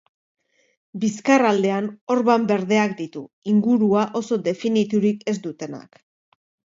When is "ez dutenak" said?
5.33-6.01